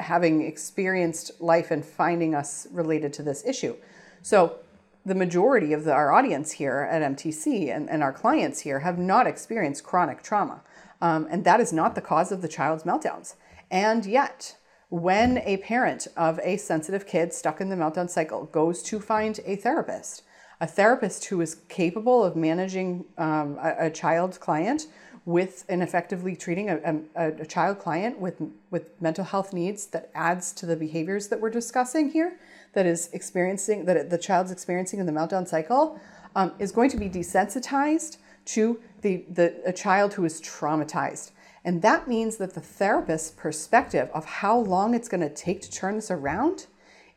[0.00, 3.76] having experienced life and finding us related to this issue.
[4.22, 4.56] So,
[5.04, 8.98] the majority of the, our audience here at MTC and, and our clients here have
[8.98, 10.62] not experienced chronic trauma.
[11.00, 13.34] Um, and that is not the cause of the child's meltdowns.
[13.70, 14.56] And yet,
[14.88, 19.40] when a parent of a sensitive kid stuck in the meltdown cycle goes to find
[19.44, 20.22] a therapist,
[20.60, 24.86] a therapist who is capable of managing um, a, a child client
[25.24, 30.10] with and effectively treating a, a, a, child client with, with mental health needs that
[30.14, 32.38] adds to the behaviors that we're discussing here,
[32.72, 36.00] that is experiencing, that the child's experiencing in the meltdown cycle,
[36.34, 41.30] um, is going to be desensitized to the, the, a child who is traumatized.
[41.64, 45.70] And that means that the therapist's perspective of how long it's going to take to
[45.70, 46.66] turn this around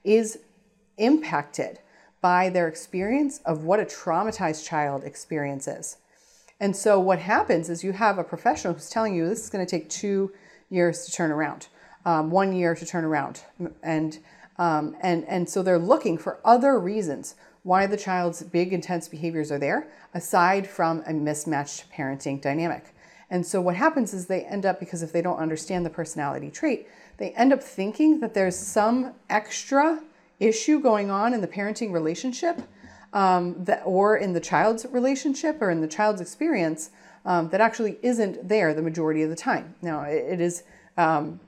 [0.04, 0.40] is
[0.98, 1.80] impacted
[2.22, 5.98] by their experience of what a traumatized child experiences.
[6.60, 9.66] And so what happens is you have a professional who's telling you this is going
[9.66, 10.32] to take two
[10.70, 11.68] years to turn around,
[12.06, 13.42] um, one year to turn around,
[13.84, 14.20] and
[14.58, 19.52] um, and and so they're looking for other reasons why the child's big intense behaviors
[19.52, 22.94] are there, aside from a mismatched parenting dynamic.
[23.30, 26.52] And so what happens is they end up because if they don't understand the personality
[26.52, 26.88] trait,
[27.18, 30.02] they end up thinking that there's some extra
[30.40, 32.62] issue going on in the parenting relationship
[33.14, 36.92] um, that, or in the child's relationship or in the child's experience
[37.26, 39.74] um, that actually isn't there the majority of the time.
[39.82, 40.64] Now, it, is
[40.98, 41.40] um,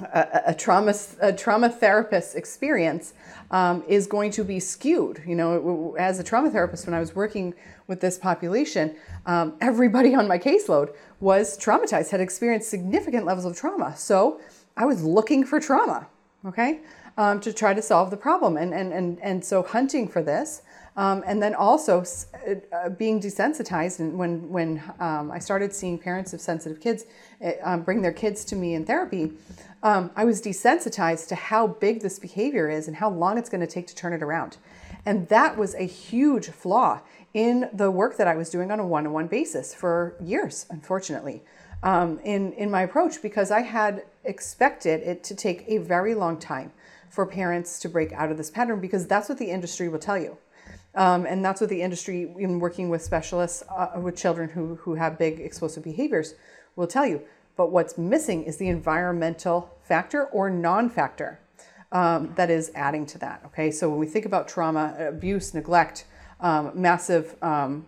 [0.00, 3.14] a, a, trauma a trauma therapist's experience
[3.50, 5.22] um, is going to be skewed.
[5.26, 7.54] You know, as a trauma therapist, when I was working
[7.86, 13.56] with this population, um, everybody on my caseload was traumatized, had experienced significant levels of
[13.56, 13.96] trauma.
[13.96, 14.40] So
[14.76, 16.08] I was looking for trauma
[16.46, 16.80] okay,
[17.16, 18.56] um, to try to solve the problem.
[18.56, 20.62] And, and, and, and so hunting for this,
[20.96, 22.04] um, and then also
[22.46, 23.98] uh, being desensitized.
[23.98, 27.04] And when, when um, I started seeing parents of sensitive kids
[27.40, 29.32] eh, um, bring their kids to me in therapy,
[29.82, 33.60] um, I was desensitized to how big this behavior is and how long it's going
[33.60, 34.56] to take to turn it around.
[35.04, 37.00] And that was a huge flaw
[37.34, 40.66] in the work that I was doing on a one on one basis for years,
[40.70, 41.42] unfortunately,
[41.82, 46.38] um, in, in my approach, because I had expected it to take a very long
[46.38, 46.72] time
[47.10, 50.16] for parents to break out of this pattern because that's what the industry will tell
[50.16, 50.38] you.
[50.94, 54.94] Um, and that's what the industry, in working with specialists uh, with children who, who
[54.94, 56.34] have big explosive behaviors,
[56.76, 57.22] will tell you.
[57.56, 61.40] But what's missing is the environmental factor or non factor
[61.92, 63.42] um, that is adding to that.
[63.46, 66.04] Okay, so when we think about trauma, abuse, neglect,
[66.40, 67.86] um, massive um,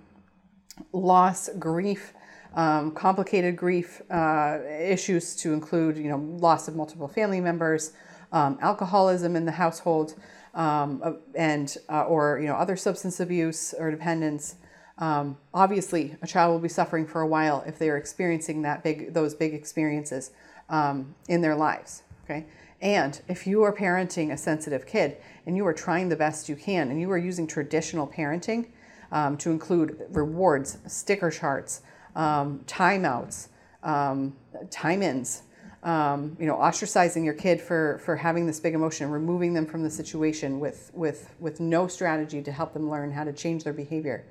[0.92, 2.12] loss, grief,
[2.54, 7.92] um, complicated grief uh, issues to include, you know, loss of multiple family members,
[8.32, 10.14] um, alcoholism in the household,
[10.56, 14.56] um, and uh, or you know other substance abuse or dependence.
[14.98, 18.82] Um, obviously, a child will be suffering for a while if they are experiencing that
[18.82, 20.32] big those big experiences
[20.70, 22.02] um, in their lives.
[22.24, 22.46] Okay,
[22.80, 26.56] and if you are parenting a sensitive kid and you are trying the best you
[26.56, 28.68] can and you are using traditional parenting
[29.12, 31.82] um, to include rewards, sticker charts,
[32.16, 33.48] um, timeouts,
[33.82, 34.34] um,
[34.70, 35.42] time ins,
[35.82, 39.82] um, you know, ostracizing your kid for, for having this big emotion, removing them from
[39.82, 43.72] the situation with, with, with no strategy to help them learn how to change their
[43.72, 44.24] behavior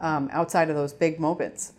[0.00, 1.72] um, outside of those big moments,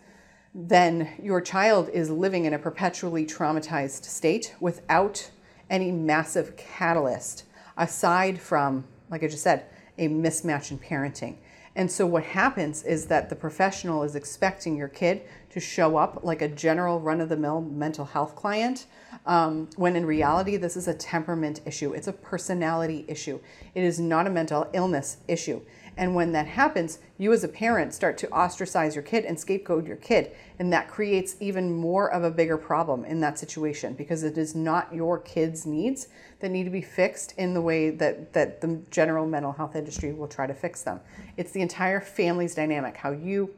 [0.54, 5.30] then your child is living in a perpetually traumatized state without
[5.70, 7.44] any massive catalyst
[7.76, 9.64] aside from, like I just said,
[9.98, 11.36] a mismatch in parenting.
[11.74, 16.20] And so what happens is that the professional is expecting your kid to show up
[16.22, 18.86] like a general run of the mill mental health client,
[19.26, 21.92] um, when in reality, this is a temperament issue.
[21.92, 23.40] It's a personality issue.
[23.74, 25.62] It is not a mental illness issue.
[25.96, 29.86] And when that happens, you as a parent start to ostracize your kid and scapegoat
[29.86, 30.32] your kid.
[30.58, 34.54] And that creates even more of a bigger problem in that situation because it is
[34.54, 36.08] not your kid's needs
[36.42, 40.12] that need to be fixed in the way that, that the general mental health industry
[40.12, 41.00] will try to fix them.
[41.36, 43.54] It's the entire family's dynamic, how you,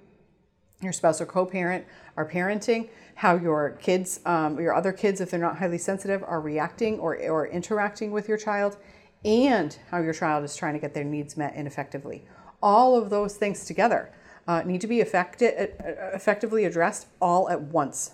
[0.80, 1.84] your spouse or co parent
[2.16, 6.40] are parenting, how your kids, um, your other kids, if they're not highly sensitive, are
[6.40, 8.76] reacting or, or interacting with your child
[9.24, 12.24] and how your child is trying to get their needs met ineffectively.
[12.62, 14.12] All of those things together
[14.46, 15.72] uh, need to be effecti-
[16.14, 18.12] effectively addressed all at once.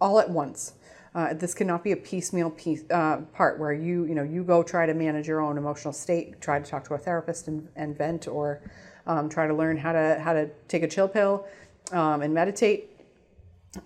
[0.00, 0.74] All at once.
[1.14, 4.62] Uh, this cannot be a piecemeal piece, uh, part where you you know you go
[4.62, 7.96] try to manage your own emotional state, try to talk to a therapist and, and
[7.96, 8.62] vent, or
[9.06, 11.46] um, try to learn how to how to take a chill pill
[11.92, 12.88] um, and meditate.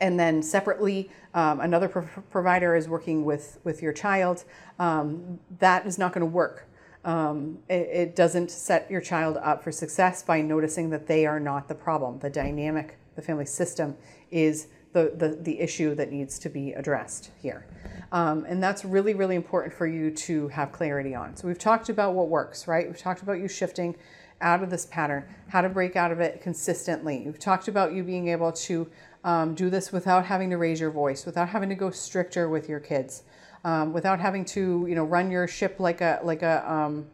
[0.01, 4.45] And then separately um, another pro- provider is working with with your child.
[4.79, 6.69] Um, that is not going to work.
[7.05, 11.39] Um, it, it, doesn't set your child up for success by noticing that they are
[11.39, 12.19] not the problem.
[12.19, 13.97] The dynamic the family system
[14.33, 17.67] is the, the, the issue that needs to be addressed here.
[18.13, 21.37] Um, and that's really really important for you to have clarity on.
[21.37, 22.87] So we've talked about what works right?
[22.87, 23.95] We've talked about you shifting
[24.41, 27.23] out of this pattern how to break out of it consistently.
[27.27, 28.89] We've talked about you being able to
[29.23, 32.67] um, do this without having to raise your voice, without having to go stricter with
[32.67, 33.23] your kids,
[33.65, 37.07] um, without having to you know run your ship like a like a um,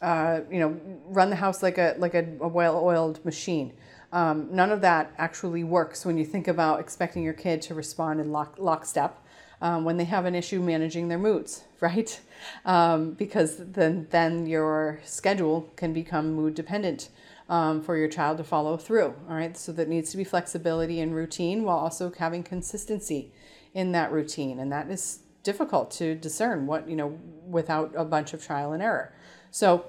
[0.00, 3.72] uh, you know run the house like a like a, a well-oiled machine.
[4.12, 8.20] Um, none of that actually works when you think about expecting your kid to respond
[8.20, 9.18] in lock, lockstep
[9.62, 12.20] um, when they have an issue managing their moods, right?
[12.66, 17.08] Um, because then then your schedule can become mood dependent
[17.48, 19.14] um, for your child to follow through.
[19.28, 23.32] All right, so that needs to be flexibility and routine while also having consistency
[23.72, 28.34] in that routine, and that is difficult to discern what you know without a bunch
[28.34, 29.14] of trial and error.
[29.50, 29.86] So.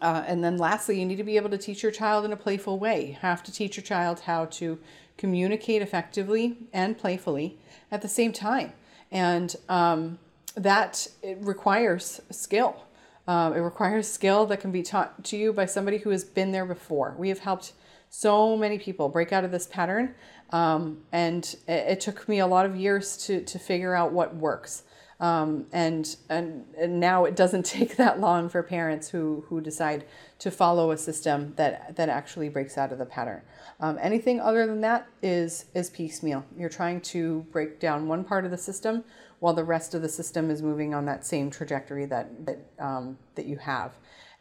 [0.00, 2.36] Uh, and then lastly, you need to be able to teach your child in a
[2.36, 3.08] playful way.
[3.08, 4.78] You have to teach your child how to
[5.16, 7.58] communicate effectively and playfully
[7.90, 8.72] at the same time.
[9.10, 10.18] And um,
[10.56, 12.84] that requires skill.
[13.26, 16.52] Um, it requires skill that can be taught to you by somebody who has been
[16.52, 17.14] there before.
[17.18, 17.72] We have helped
[18.10, 20.14] so many people break out of this pattern,
[20.50, 24.36] um, and it, it, took me a lot of years to, to figure out what
[24.36, 24.84] works.
[25.24, 30.04] Um, and, and and now it doesn't take that long for parents who who decide
[30.40, 33.40] to follow a system that that actually breaks out of the pattern.
[33.80, 36.44] Um, anything other than that is is piecemeal.
[36.58, 39.02] You're trying to break down one part of the system
[39.38, 43.16] while the rest of the system is moving on that same trajectory that that um,
[43.34, 43.92] that you have,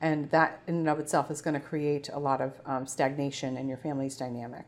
[0.02, 3.56] and that in and of itself is going to create a lot of um, stagnation
[3.56, 4.66] in your family's dynamic.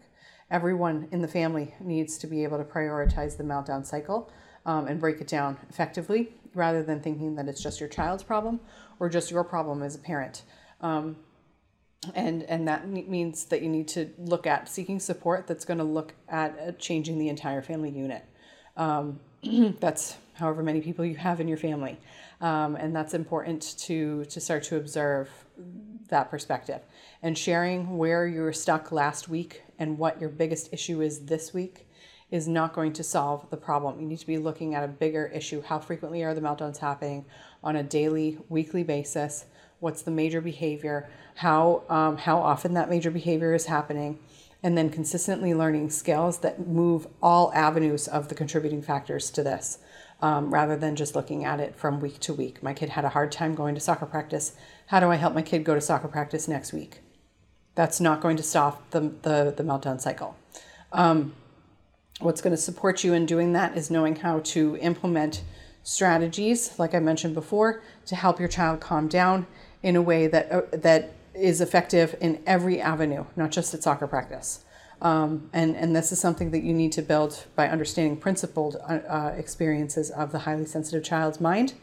[0.49, 4.31] Everyone in the family needs to be able to prioritize the meltdown cycle
[4.65, 8.59] um, and break it down effectively rather than thinking that it's just your child's problem
[8.99, 10.43] or just your problem as a parent.
[10.81, 11.17] Um,
[12.13, 15.83] and and that means that you need to look at seeking support that's going to
[15.83, 18.23] look at uh, changing the entire family unit.
[18.77, 19.19] Um,
[19.79, 21.97] that's however many people you have in your family,
[22.41, 25.29] um, and that's important to to start to observe
[26.09, 26.81] that perspective
[27.23, 31.53] and sharing where you were stuck last week and what your biggest issue is this
[31.53, 31.84] week
[32.35, 33.99] is not going to solve the problem.
[33.99, 35.61] You need to be looking at a bigger issue.
[35.61, 37.25] How frequently are the meltdowns happening
[37.63, 39.45] on a daily, weekly basis?
[39.79, 41.09] What's the major behavior?
[41.35, 44.19] How, um, how often that major behavior is happening?
[44.61, 49.79] And then consistently learning skills that move all avenues of the contributing factors to this.
[50.21, 52.63] Um, rather than just looking at it from week to week.
[52.63, 54.53] My kid had a hard time going to soccer practice.
[54.87, 57.01] How do I help my kid go to soccer practice next week?
[57.75, 60.37] That's not going to stop the, the, the meltdown cycle.
[60.93, 61.33] Um,
[62.19, 65.41] what's going to support you in doing that is knowing how to implement
[65.83, 69.47] strategies, like I mentioned before, to help your child calm down
[69.83, 74.07] in a way that uh, that is effective in every avenue, not just at soccer
[74.07, 74.63] practice.
[75.01, 78.93] Um, and, and this is something that you need to build by understanding principled uh,
[78.93, 81.73] uh experiences of the highly sensitive child's mind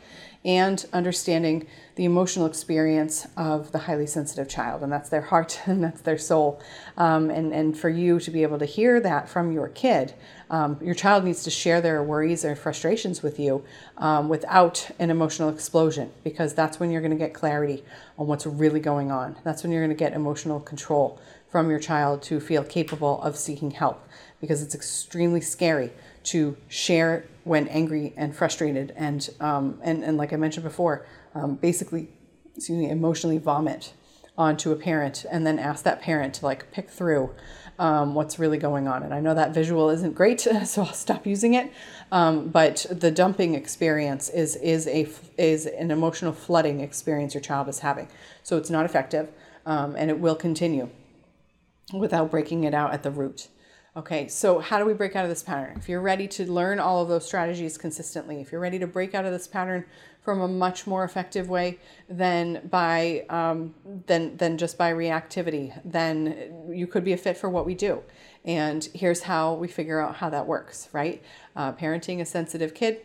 [0.45, 4.83] and understanding the emotional experience of the highly sensitive child.
[4.83, 6.61] And that's their heart and that's their soul.
[6.97, 10.15] Um, and, and for you to be able to hear that from your kid,
[10.51, 13.65] um, your child needs to share their worries or frustrations with you
[13.99, 17.85] um, without an emotional explosion, because that's when you're going to get clarity
[18.19, 19.37] on what's really going on.
[19.45, 21.21] That's when you're going to get emotional control
[21.51, 24.07] from your child to feel capable of seeking help,
[24.41, 25.91] because it's extremely scary
[26.25, 31.57] to share when angry and frustrated and um, and, and like I mentioned before, um,
[31.57, 32.09] basically
[32.55, 33.93] excuse me, emotionally vomit
[34.37, 37.31] onto a parent and then ask that parent to like pick through
[37.79, 39.03] um, what's really going on.
[39.03, 41.73] And I know that visual isn't great, so I'll stop using it.
[42.11, 45.09] Um, but the dumping experience is is a
[45.39, 48.09] is an emotional flooding experience your child is having.
[48.43, 49.31] So it's not effective,
[49.67, 50.91] um, and it will continue
[51.93, 53.49] without breaking it out at the root.
[53.95, 55.77] Okay, so how do we break out of this pattern?
[55.77, 59.15] If you're ready to learn all of those strategies consistently, if you're ready to break
[59.15, 59.85] out of this pattern
[60.23, 61.79] from a much more effective way
[62.09, 63.75] than by um,
[64.07, 68.03] than than just by reactivity, then you could be a fit for what we do.
[68.47, 70.89] And here's how we figure out how that works.
[70.93, 71.23] Right,
[71.55, 73.05] uh, parenting a sensitive kid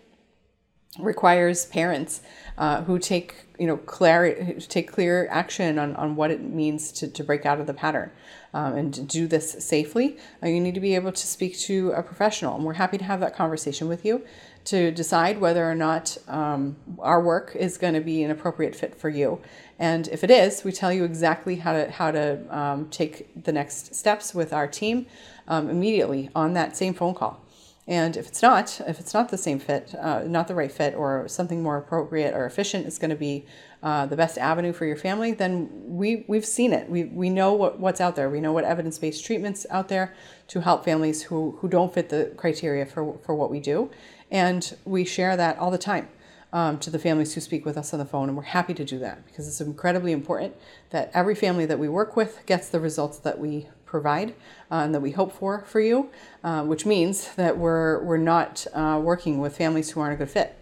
[1.00, 2.22] requires parents
[2.58, 7.08] uh, who take you know clear take clear action on, on what it means to,
[7.08, 8.12] to break out of the pattern
[8.54, 11.92] um, and to do this safely uh, you need to be able to speak to
[11.92, 12.56] a professional.
[12.56, 14.24] And we're happy to have that conversation with you
[14.66, 18.96] to decide whether or not um, our work is going to be an appropriate fit
[18.96, 19.40] for you.
[19.80, 23.52] And if it is we tell you exactly how to how to um, take the
[23.52, 25.06] next steps with our team
[25.48, 27.44] um, immediately on that same phone call
[27.88, 30.94] and if it's not, if it's not the same fit, uh, not the right fit,
[30.94, 33.46] or something more appropriate or efficient is going to be
[33.82, 36.90] uh, the best avenue for your family, then we we've seen it.
[36.90, 38.30] We we know what, what's out there.
[38.30, 40.14] We know what evidence based treatments out there
[40.50, 43.90] to help families who who don't fit the criteria for for what we do,
[44.30, 46.10] and we share that all the time.
[46.54, 48.86] Um, to the families who speak with us on the phone, and we're happy to
[48.86, 50.56] do that because it's incredibly important
[50.92, 54.36] that every family that we work with gets the results that we provide
[54.70, 56.10] uh, and that we hope for for you,
[56.44, 60.30] uh, which means that we're, we're not uh, working with families who aren't a good
[60.30, 60.56] fit.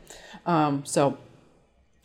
[0.46, 1.18] Um, so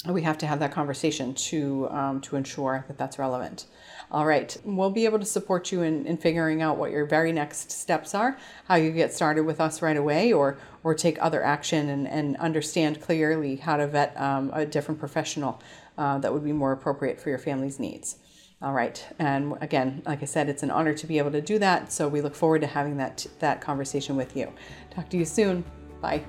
[0.09, 3.67] we have to have that conversation to, um, to ensure that that's relevant.
[4.11, 7.33] All right, we'll be able to support you in, in figuring out what your very
[7.33, 11.45] next steps are, how you get started with us right away, or, or take other
[11.45, 15.63] action and, and understand clearly how to vet um, a different professional
[15.99, 18.17] uh, that would be more appropriate for your family's needs.
[18.63, 19.03] All right.
[19.19, 21.91] And again, like I said, it's an honor to be able to do that.
[21.91, 24.53] So we look forward to having that, that conversation with you.
[24.91, 25.65] Talk to you soon.
[26.03, 26.23] Bye.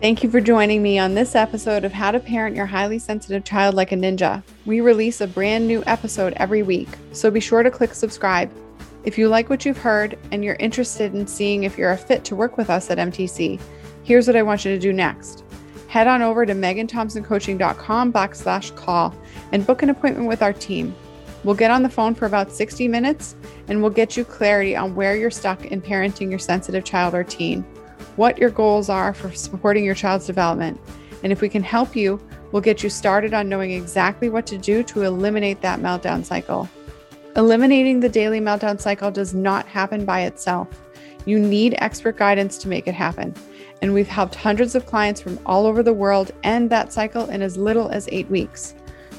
[0.00, 3.42] Thank you for joining me on this episode of How to Parent Your Highly Sensitive
[3.42, 4.44] Child Like a Ninja.
[4.64, 8.52] We release a brand new episode every week, so be sure to click subscribe.
[9.04, 12.22] If you like what you've heard and you're interested in seeing if you're a fit
[12.26, 13.58] to work with us at MTC,
[14.02, 15.44] here's what I want you to do next
[15.94, 19.14] head on over to meganthompsoncoaching.com backslash call
[19.54, 20.94] and book an appointment with our team.
[21.44, 23.36] We'll get on the phone for about 60 minutes
[23.68, 27.22] and we'll get you clarity on where you're stuck in parenting your sensitive child or
[27.22, 27.62] teen,
[28.16, 30.80] what your goals are for supporting your child's development,
[31.22, 34.58] and if we can help you, we'll get you started on knowing exactly what to
[34.58, 36.68] do to eliminate that meltdown cycle.
[37.36, 40.68] Eliminating the daily meltdown cycle does not happen by itself.
[41.26, 43.34] You need expert guidance to make it happen
[43.82, 47.42] and we've helped hundreds of clients from all over the world end that cycle in
[47.42, 48.74] as little as eight weeks.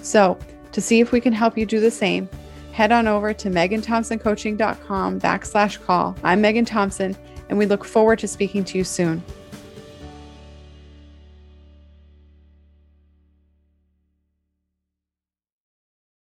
[0.06, 0.38] So,
[0.72, 2.30] to see if we can help you do the same,
[2.72, 6.16] head on over to meganthompsoncoaching.com backslash call.
[6.24, 7.18] I'm Megan Thompson,
[7.50, 9.24] and we look forward to speaking to you soon.